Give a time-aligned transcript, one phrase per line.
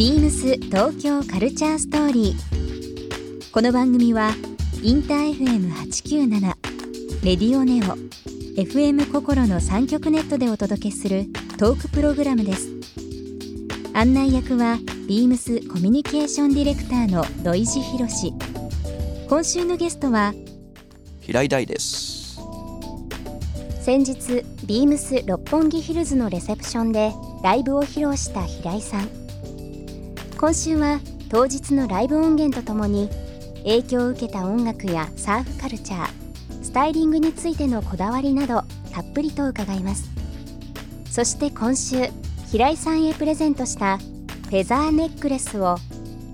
[0.00, 3.52] ビームス東京カルチャーストーリー。
[3.52, 4.30] この番組は
[4.82, 6.40] インター FM897
[7.22, 7.98] レディオネオ
[8.58, 11.26] FM 心の三極ネットでお届けする
[11.58, 12.70] トークプログラムです。
[13.92, 18.32] 案内役はビームスコミュニケーションディレクターの土井博志。
[19.28, 20.32] 今週のゲストは
[21.20, 22.40] 平井大です
[23.82, 27.12] 先日ビームス六本木ヒルズのレセプションで
[27.42, 29.19] ライブを披露した平井さん
[30.40, 33.10] 今週は当日のライブ音源とともに
[33.58, 36.08] 影響を受けた音楽やサーフカルチャー
[36.62, 40.08] スタイリングについてのこだわりなどたっぷりと伺います。
[41.10, 42.08] そして今週
[42.50, 45.76] 平井さんへプレゼントしたフェザーネックレスを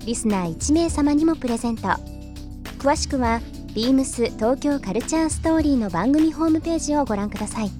[0.04, 1.88] リスナー1名様にもプレゼント。
[2.78, 3.40] 詳しくは
[3.74, 7.72] ビームス東京カルチャーストーリーの番組ホームページをご覧ください。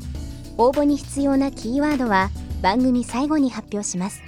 [0.59, 2.31] 応募に必要なキーワードは
[2.63, 4.23] 番組最後に発表します。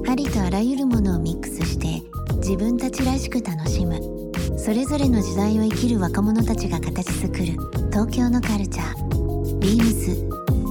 [0.09, 2.01] ありとあらゆるものをミックスして
[2.39, 4.24] 自分たちらしく楽しむ
[4.57, 7.45] それぞれの時代を生きる若者たちが形作る
[7.91, 9.59] 東京のカルチャー。
[9.59, 10.15] ビームス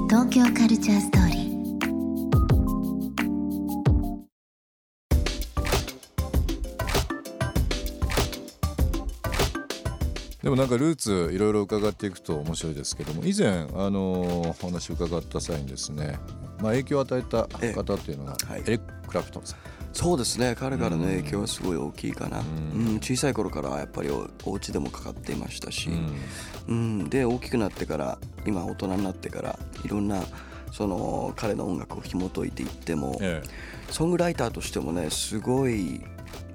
[0.08, 1.23] 東京カルチャーストーリー
[10.44, 16.18] でもなんかルーツいろいろ伺っていくと面白いですけども以前あのお話伺った際にですね、
[16.60, 18.60] まあ、影響を与えた方っていうのがええはい。
[18.60, 19.58] エリック・クラプトンさん、
[19.94, 20.54] そうですね。
[20.54, 22.96] 彼からの影響はすごい大きいかな、うん。
[22.96, 25.88] 小さい頃からやっぱりおお家でもかかっていましたし、
[26.68, 27.08] うん。
[27.08, 30.24] で大きくなってから今大人になってからいろんな
[30.72, 33.42] その彼の音楽を紐解いていっても、え。
[33.88, 36.02] ソングライターとしてもねすごい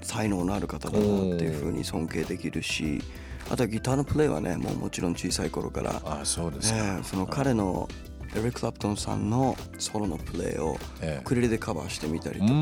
[0.09, 2.99] 才能のある方だなっていうふうに尊敬できるし
[3.47, 7.87] あとはギターのプレイはねもうもちろん小さい頃からえあそうですか、ええその彼の
[8.35, 11.21] エリック・クラプトンさんのソロのプレイをええ。
[11.21, 12.53] ウクレレでカバーしてみたりとか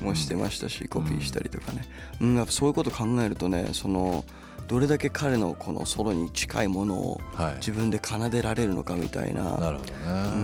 [0.00, 1.82] もしてましたしコピーしたりとかね、
[2.20, 4.24] うん、やっぱそういうこと考えるとねその
[4.66, 7.54] どれだけ彼のこのソロに近いものをはい。
[7.56, 9.78] 自分で奏でられるのかみたいな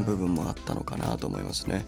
[0.07, 1.85] 部分もあったのかなと思いますね。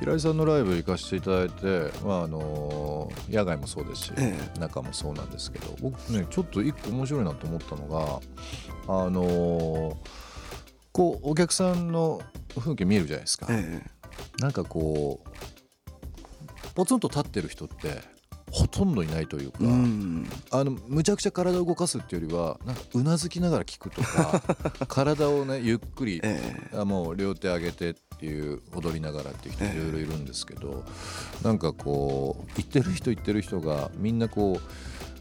[0.00, 8.20] 平井さんのライブ行かせていただいて、まああの野外もそうですし、え中もそうなんですけど僕ねちょっと一個面白いなと思ったのが
[9.04, 9.96] あの
[10.92, 12.20] こうお客さんの
[12.58, 14.40] 風景見るじゃないですか、ええ。
[14.40, 18.00] なんかこうポツンと立ってる人って
[18.50, 20.28] ほとんどいないというか、えうん。
[20.50, 24.42] あのむちゃくちゃ体を動かすっていうよりはなんかうなずきながら聞くとか
[24.86, 30.84] 体をねゆっくり、えあもう両手上げてっていう踊りながらっていう人いろいろいるんですけど、
[31.42, 34.60] なんかこう言ってる人言ってる人がみんなこ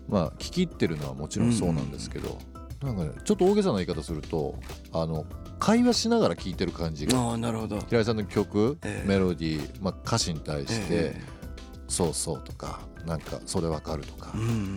[0.09, 2.37] うまあ聞き入ってるのはもちろんそうなんですけど、
[2.83, 4.59] なんかねちょっと大げさな言い方すると
[4.93, 5.25] あの
[5.59, 7.79] 会話しながら聞いてる感じがああなるほど。
[7.81, 9.07] 平井さんの曲、ええ。
[9.07, 11.21] メロディー、まあ、歌詞に対して、え。
[11.87, 14.33] そうそうとかなんかそれわかるとか、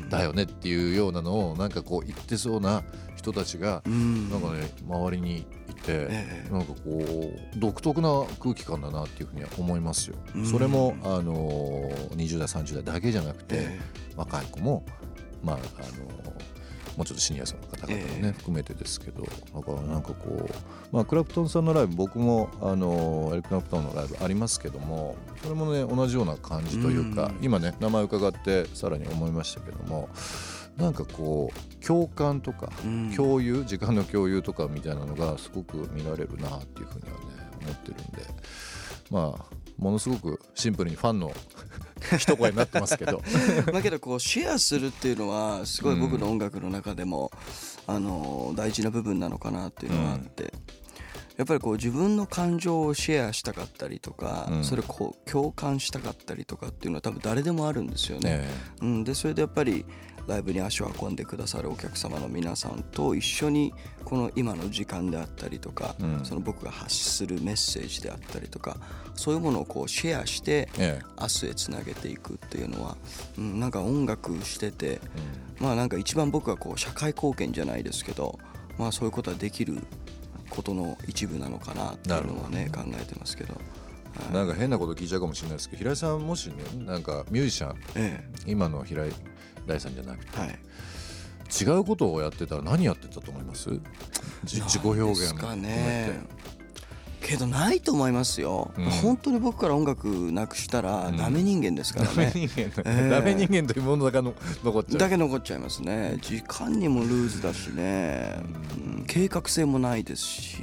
[0.08, 2.82] だよねっていうようなのをなんかこう言ってそうな
[3.16, 4.30] 人たちがうん。
[4.30, 6.50] なんかね周りにいて、ええ。
[6.50, 10.16] なんかこう独特な空気感だなっていうふうには思いますよ。
[10.34, 10.46] うん。
[10.46, 13.80] それもあの20代30代だけじゃなくて、え
[14.16, 14.84] 若い子も
[15.42, 16.32] まああの
[16.98, 18.32] もうちょっとシニア層の方々もね、ええ。
[18.32, 20.52] 含めてですけどだからなんかこう、
[20.90, 27.44] まあ、クラプトンさんのライブ僕もあのエリック・クラプトンのライブありますけどもそれもね同じような感じというか、うん。
[27.44, 30.08] 今ね名前伺ってさらに思いましたけども
[30.76, 33.12] なんかこう共感とか、うん。
[33.14, 38.26] 共有時間の共有とかみたいなのがすごく見られるなっていうふうにはね思ってるんで
[39.12, 39.44] まあ
[39.78, 41.32] ものすごくシンプルにファンの
[42.18, 43.22] 一声になってますけど。
[43.58, 47.30] え だけどこうシェアするっていうのはすごい僕の音楽の中でも、
[47.86, 50.52] あの大事な部分なのかなっていうのがあって、
[51.38, 54.64] やっぱりこう自分の感情をシェアしたかったりとか、うん。
[54.64, 58.38] それをこう共感したかったりとかっていうのは多分誰でもあるんですよね。
[58.38, 58.48] ね
[58.82, 59.86] うん、でそれでやっぱり
[60.26, 63.72] ライブに足を運んでくださるお客様の皆さんと一緒に
[64.04, 66.24] この今の時間であったりとか、うん。
[66.24, 68.76] その僕が発するメッセージであったりとか
[69.14, 72.96] そういうものをこうシェアしてえ明日へつなげていくっていうのは、
[73.38, 75.00] うん、なんか音楽してて、
[75.60, 78.40] まあなんか一番僕はこう社会貢献じゃないですけど、
[78.76, 79.78] まあ、そういうことはできる
[80.50, 83.54] ことの一部なのかなっていうのはね考えてますけど。
[84.32, 86.54] なんか変なこと聞いちゃうかもしれないですけど平井さんもしね
[86.84, 89.12] なんかミュージシャンえ今の平井
[89.64, 90.58] 大さんじゃなくて、えはい。
[91.76, 93.70] 違うことをやってたら何やってたと思います？
[94.42, 96.20] じ自己表現ですかね。
[97.20, 98.84] てけどないと思いますよ、うん。
[98.86, 103.10] 本当に僕から音楽なくしたらダメ人間ですからダメね、人間だ、ええ。
[103.10, 104.34] ダメ人間というものだけの
[104.64, 104.98] 残っちゃう。
[104.98, 106.18] だけ残っちゃいますね。
[106.22, 108.40] 時間にもルーズだしね、
[108.76, 110.58] うん計画性もないですし、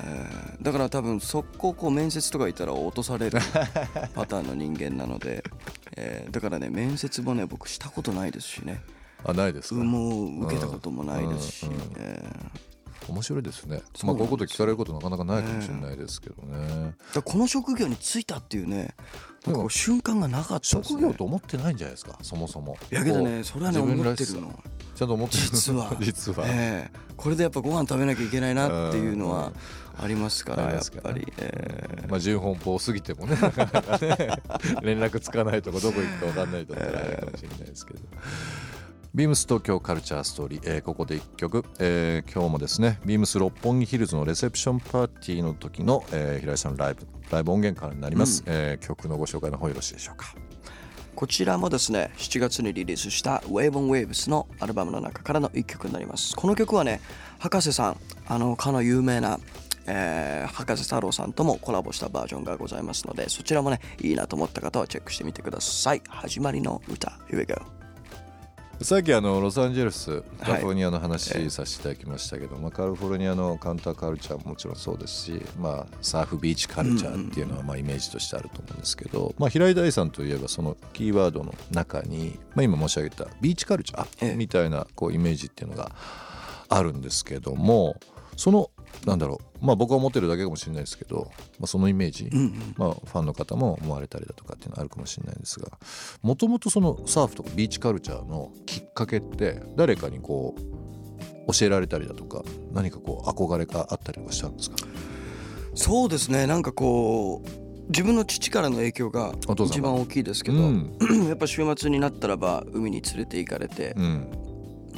[0.00, 3.38] えーだから多分速攻こう面接とかいたら落とされる
[4.14, 5.42] パターンの人間なので、
[5.96, 8.80] えーだからね面接もね僕したことないですしね。
[9.24, 11.80] あないですか、もう受けたこともないですし、うんうん。
[11.96, 12.67] えー
[13.08, 13.82] 面白いですね。
[14.04, 18.94] まあこういうこと聞かれることなかなかないかもしれないですけどね、だからこの職業に就いたっていうね
[19.46, 22.76] なんかこう瞬間がなかったです、ね、職業と思ってないんじゃないですかそもそも。
[22.90, 24.62] いやけどねそれはね思ってるの。
[24.94, 25.42] ちゃんと思ってる。
[25.42, 25.96] 実は。
[26.00, 26.98] 実は、ええ。
[27.16, 29.52] これでやっぱご飯食べなきゃいけないなっていうのは
[29.96, 33.36] ありますからやっぱり、えまあ順奔放すぎてもね。
[34.82, 38.00] 連絡つかないとこどこ行くか分かんないとかあるかもしれないですけど。
[39.18, 50.36] ビームス東京カルチャーストーリー、えーここで1曲、えー今日もですねビームス六本木ヒルズのレセプションパーティーの時の、えー平井さんのライブライブ音源からになります、えー曲のご紹介の方よろしいでしょうか？
[51.16, 56.36] こちらもですね7月にリリースした Wave on Waves のアルバムの中からの1曲になります。
[56.36, 57.00] この曲はね
[57.40, 57.96] 博士さん
[58.28, 59.40] あのかの有名な
[59.88, 66.02] えー博士太郎さんともコラボしたバージョンがございますのでそちらもねいいなと思った方はチェックしてみてください。
[66.08, 67.77] 始まりの歌 Here we go
[68.80, 84.32] さっきあのロサンゼルスカリフォルニアの話させていただきましたけど、まあ、カリフォルニアのカウンターカルチャーももちろんそうですし、まあ、サーフビーチカルチャーっていうのはまあイメージとしてあると思うんですけど、まあ、平井大さんといえばそのキーワードの中に、まあ、今申し上げたビーチカルチャええ。
[84.34, 85.90] ーみたいなこうイメージっていうのが
[86.68, 87.96] あるんですけども
[88.38, 88.70] その
[89.04, 89.66] なんだろう。
[89.66, 92.74] まあ僕は思ってるだけかもしれないですけど、まあ、そのイメージ、うんうん。
[92.76, 95.68] まあ、ファンの方も思われたりだとかっていうのはあるかもしれないんですが
[96.22, 104.76] もともとそのサーフとかビーチカルチャーのきっかけって誰かにこう教えられたりだとか何かこう憧れがあったりはしたんですか？
[105.74, 106.46] そうですね。
[106.46, 107.48] なんかこう
[107.88, 109.32] 自分の父からの影響が
[109.66, 110.96] 一番大きいですけど、うん。
[111.26, 114.28] やっぱ週末になったらば海に連れて行かれて、うん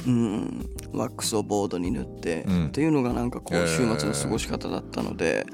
[0.07, 2.65] うん、ワックスをボードに塗って、うん。
[2.67, 3.63] っていうのがなんかこえー。
[3.65, 5.45] う週末の過ごし方だったので、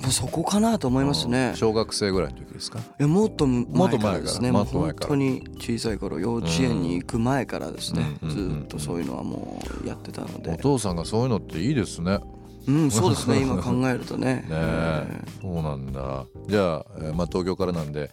[0.00, 1.52] まあそこかなと思いますね。
[1.54, 2.78] 小学生ぐらいの時ですか？
[2.80, 4.52] いやもっともっ前かと前かららですね。
[4.52, 5.06] もうもっと前から。
[5.08, 8.30] 本当に小さい頃幼稚園に行く前からですね、うん。
[8.30, 12.18] ずーっとそういうのはもうやってたのおで、父さんがそういうのっていいですね。
[12.66, 13.42] うん、そうですね。
[13.42, 14.44] 今考えるとね。
[14.48, 15.22] ねえ。
[15.42, 16.24] そうなんだ。
[16.48, 18.10] じゃあ、えーまあ、東京からなんで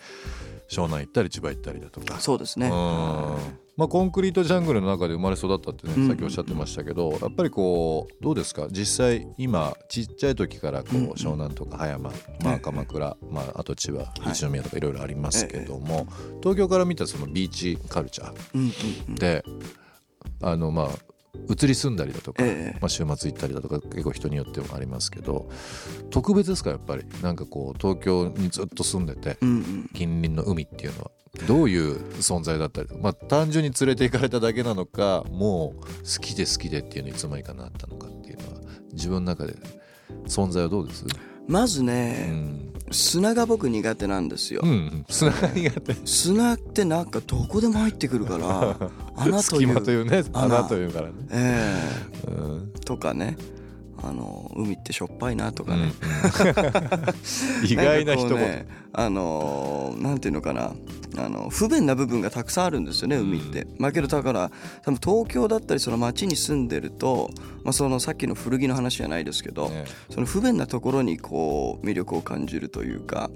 [0.72, 2.20] 湘南行ったり千葉行ったりだとか。
[2.20, 2.68] そうですね。
[2.68, 2.72] うん。
[3.78, 6.08] まあ、コンクリートジャングルの中で生まれ育ったってね、うん。
[6.08, 8.68] さっきおっしゃってましたけどやっぱりこうどうですか？
[8.70, 11.10] 実際今ちっちゃい時からこう、うん。
[11.12, 12.12] 湘南とか葉山、
[12.44, 14.32] まあ、鎌倉、まあ、あと千葉はい。
[14.32, 16.08] 一宮とかいろいろありますけども、
[16.42, 19.16] 東京から見たそのビーチカルチャうんうんうん。
[19.16, 19.44] ーで、
[20.42, 20.90] あのまあ
[21.52, 22.78] 移り住んだりだとか、ええ。
[22.80, 25.50] まあ、週末行ったりだとか結構人によってもありますけど
[26.10, 27.04] 特別ですかやっぱり？
[27.22, 29.90] なんかこう東京にずっと住んでてうんうん。
[29.94, 31.12] 近隣の海っていうのは
[31.48, 35.86] どういう存在だったりまあ単純に連れて行かれただけなのかもう好
[36.22, 38.62] きで好きでっていうのいつの間にかなったのかっていうのは
[38.94, 39.56] 自分の中で
[40.28, 41.06] 存在はどうです？
[41.52, 45.96] まずうね、ん、砂が僕苦手なんですよ、うんうん、砂が苦手。
[46.06, 48.78] 砂ってなんかどこでも入ってくるから
[49.18, 50.60] 穴という隙間というね穴。
[50.60, 51.84] 穴というからね、え
[52.28, 52.72] うん。
[52.74, 53.36] えとかね
[54.04, 55.94] あの海ってしょっぱいなとかうんね、
[57.68, 60.74] 意外な一言、んかこうねあのーなんていうのかな。
[61.18, 63.68] あの不便な部分がたくさんあるんですよね海って。
[63.78, 64.50] まあけどだから
[64.84, 67.30] 多分東京だったりその町に住んでると、
[67.64, 69.86] まあ、そのさっきの古着の話じゃないですけど、ね。
[70.10, 73.30] その不便なところにこう魅力を感じるというか、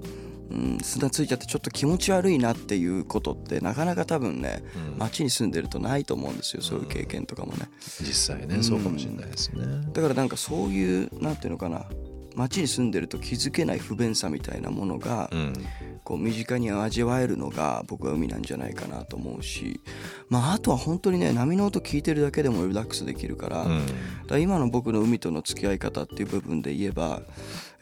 [0.50, 4.62] うん、砂ついちゃってちょっと気持ち悪いなっていうことってなかなか多分ね
[4.92, 4.98] うん。
[4.98, 7.68] 町に住んでるとないと思うんですよそういう経験とかもね。
[8.00, 11.86] 実際ねそうかもしれないですね、だからなんかそういうなんていうのかな
[12.34, 15.52] 町に住んでると気づけない不便さみたいなものがうん。
[16.06, 19.80] こう身近に味わえるのが僕は海なんじゃないかなと思うし、
[20.28, 23.74] まあ、あとは本当にね波の音聞いてるだけでもリラックスできるから,、だか
[24.28, 27.22] ら今の僕の海との付き合い方っていう部分で言えば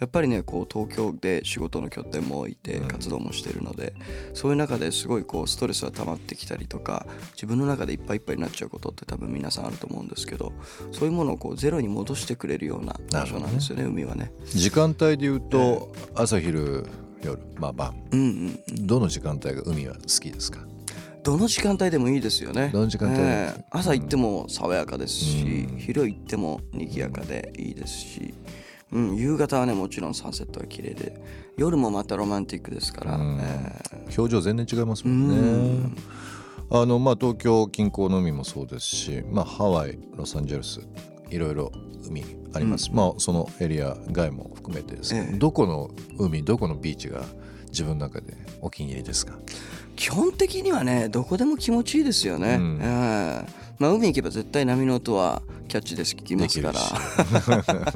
[0.01, 2.89] やっぱりねこう東京で仕事の拠点も置いてうん。
[2.89, 3.93] 活動もしてるので、
[4.35, 10.53] そういう中ですごいこうストレスが溜まってきたりとか自分の中でいっぱいいっぱいになっちゃうことって多分皆さんあると思うんですけど
[10.93, 14.33] そういうものをこうゼロに戻してくれるような場所なんですよね海はね。
[14.47, 16.87] 時間帯で言うと朝昼
[17.23, 17.95] 夜まあ晩。
[18.13, 18.87] うんうんうん。
[18.87, 20.61] どの時間帯が海は好きですか？
[21.23, 22.71] どの時間帯でもいいですよね。
[22.73, 23.65] どの時間帯ええ。
[23.71, 28.35] 朝行っても爽やかですし、うん昼行っても賑やかでいいですし、うん、
[29.17, 31.21] 夕方はねもちろんサンセットは綺麗で
[31.57, 33.39] 夜もまたロマンティックですから、うん。
[33.41, 35.37] ええ表情全然違いますもんね、
[36.71, 36.81] うん。
[36.83, 40.81] あのまあ東京近郊の海もそうですし、まあ、ハワイロサンゼルス
[41.31, 41.73] いろいろ
[42.07, 42.25] 海
[42.55, 45.39] あります、まあそのエリア外も含めてですけど、ええ。
[45.39, 47.25] どこの海どこのビーチが
[47.69, 49.35] 自分の中でお気に入りですか？
[49.97, 52.79] 基本的にはねどこでも気持ちいいですよね、うん。
[52.81, 56.79] ええまあ、海行けば絶対波の音はキャッチできますから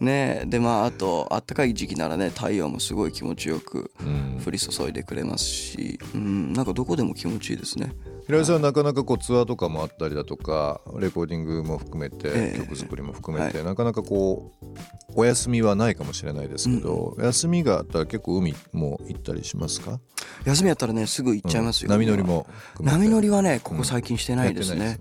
[0.00, 0.44] ね。
[0.46, 4.26] でまああとあったかい時期ならね太陽もすごい気持ちよくうん。
[4.44, 7.92] 降り注いでくれますし、うん、なんかどこでも気持ちいいですね
[8.26, 12.58] 平井さんなかなかこうツアーとかもあったりだとかレコーディングも含めて、ええ。
[12.58, 14.66] 曲作りも含めて、なかなかこう
[15.14, 20.00] お休みはないかもしれないですけど、休みがあったら結構海も行ったりしますか？
[20.44, 22.00] 休みやったらねすぐ行っちゃいますよ、うん。
[22.00, 22.46] 波乗りも
[22.80, 24.98] 波乗りはねここ最近してないですね、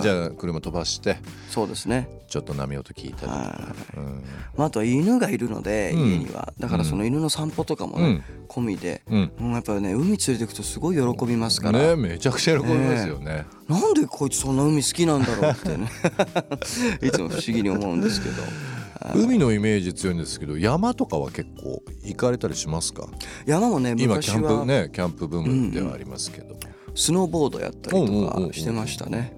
[0.00, 1.18] じゃあ車飛ばして
[1.50, 2.08] そうですね。
[2.26, 3.28] ちょっと波音聞いたり
[4.56, 6.00] まあ、あとは犬がいるので、うん。
[6.08, 6.52] 家には。
[6.58, 9.32] だからその犬の散歩とかもね、込みで、うん。
[9.38, 15.90] うん、やっぱりね海連れてくとすごい喜びますから、ねめちゃくちゃ喜びますよね、なんでこいつそんな海好きなんだろうってね。
[17.02, 18.42] いつも不思議に思うんですけど。
[19.16, 23.06] 海のイメージ強いんですけど山とかは結構行かれたりしますか？
[23.44, 26.56] 山もね今キャンプねキャンプブームではありますけど、
[26.94, 28.42] スノーボードやったりうんうんうんうん。
[28.44, 29.36] とかしてましたね、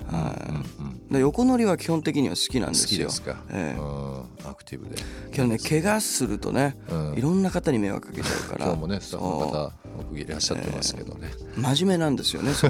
[1.10, 3.06] 横乗りは基本的には好きなんで好すよ。
[3.06, 3.80] きですか、ええ。
[3.80, 4.50] うん。
[4.50, 4.96] アクティブで、
[5.32, 7.14] けどね怪我するとね、うん。
[7.14, 8.66] いろんな方に迷惑かけちゃうから。
[8.66, 12.52] 今日もねスタッフのそ方僕いらっしゃってますけどね、う真面目なんですよね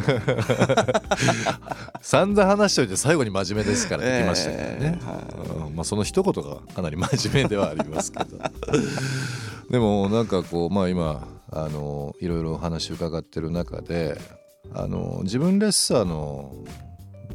[2.02, 4.88] 散々話しておいて最後に真面目ですからって言いましたけどね、ええ
[5.66, 8.38] うんまあ、その一言がかなり真面目ではありますけど。
[9.70, 14.20] でもなんかこうまあ今あのいろいろお話伺ってる中で
[14.72, 16.52] あの自分らしさの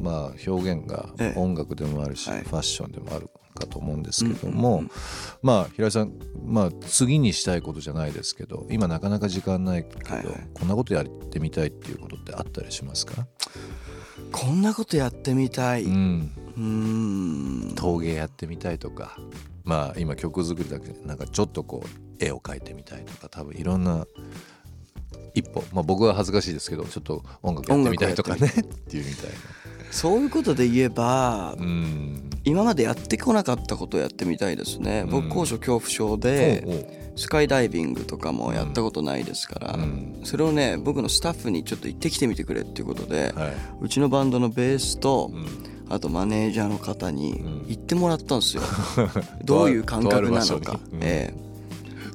[0.00, 1.38] まあ表現がええ。
[1.38, 2.42] 音楽でもあるし、はい。
[2.42, 4.84] ファッションでもあるかと思うんですけども、
[5.42, 6.12] まあ平井さん、
[6.44, 13.26] まあ、次にしたいことじゃないですけど今なかなか時間ないけど、こんなことやってみたいっていうことってあったりしますか、
[14.32, 17.68] こんなことやってみたい、ううん。
[17.70, 19.18] ん、陶芸やってみたいとか
[19.64, 24.06] まあ今曲作りだけでなんかちょっとこう絵を描いてみたいとか多分いろんな
[25.34, 29.02] 一歩まあ僕は恥ずかしいですけどちょっと音楽やってみたいとかね ってい。
[29.02, 29.30] うみたい
[29.92, 32.30] そういうことで言えば、なうん。
[32.44, 35.10] 今までやってこなかったことをやってみたいですね、うん。
[35.10, 36.86] 僕高所恐怖症で、おうおう。
[37.14, 40.20] スカイダイビングとかもやったことないですから、うん。
[40.24, 43.50] それをね僕のスタッフにちょっと行ってきてみてくれっていうことで、は
[43.82, 45.30] うちのバンドのベースと、
[45.90, 47.64] あとマネージャーの方にん。
[47.68, 48.62] 行ってもらったんですよ、
[49.44, 50.80] どういう感覚なのか。
[50.90, 51.52] うんええ。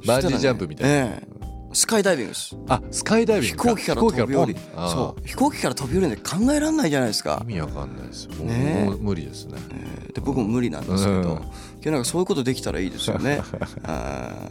[0.07, 1.36] バンジージャンプみたいな、ええ
[1.77, 2.57] スカイダイビングです。
[2.69, 4.55] あスカイダイビン飛グか行機から飛び降り。
[4.75, 5.21] そう。
[5.27, 7.39] 飛行機から飛び降りるなんて考えられないじゃないですか。
[7.43, 8.25] 意、味わかんないです。
[8.25, 8.83] よもうね。
[8.85, 9.59] もう無理ですね。
[9.71, 11.41] ええで僕も無理なんですけど、うん。
[11.79, 13.41] けどなんかそういうことできたらいいですよね。
[13.85, 14.49] あ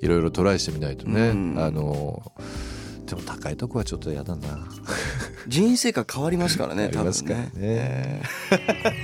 [0.00, 1.54] いろいろトライしてみないとね、うん。
[1.58, 2.32] あの
[3.04, 4.48] でも高いとこはちょっとやだな。
[4.48, 4.58] ー
[5.46, 7.34] 人生観変わりますからね 多分ね。
[7.34, 7.50] ね。
[7.60, 8.22] え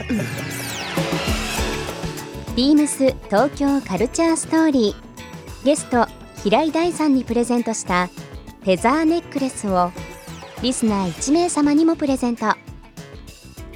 [2.56, 4.94] ビームス東京カルチャーストーリー。
[5.62, 6.08] ゲスト
[6.42, 9.90] 平井大さんにプレゼントしたフェザーネックレスを
[10.62, 12.46] リスナー1名様にもプレゼント。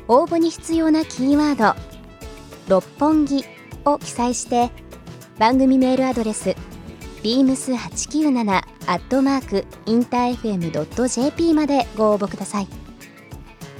[0.08, 1.78] 応募に必要なキーワード
[2.68, 3.44] 「六本木」
[3.86, 4.70] を記載して
[5.38, 6.54] 番組メールアドレス
[7.22, 12.68] beams897 アットマークインター FM.jp までご応募ください。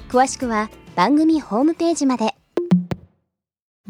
[0.09, 2.35] 詳しくは番組ホームページまで。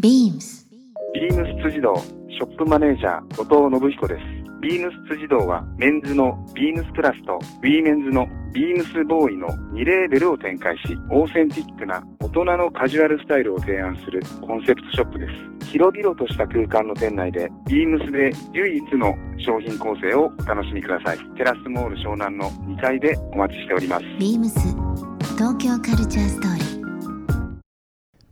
[0.00, 0.66] BEAMS
[1.14, 4.33] ビームス辻堂ショップマネージャー後藤信彦です。
[4.64, 15.26] ビームス辻堂はメンズのビームスプラスとウィーメンズのビームスボーイの2レーベルを展開し、オーセンティックな大人のカジュアルスタイルを提案するコンセプトショップで
[15.60, 15.66] す。
[15.66, 21.18] 広々とした空間の店内でビームスで唯一の商品構成をお楽しみください。
[21.36, 24.04] テラスモール湘南の2階でお待ちしております。
[24.18, 24.48] BEAMS
[25.36, 27.54] 東京カルチャーストーリー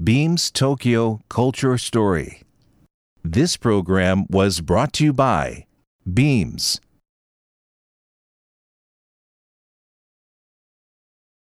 [0.03, 2.41] Beams Tokyo Culture Story.
[3.23, 5.67] This program was brought to you by
[6.07, 6.81] Beams.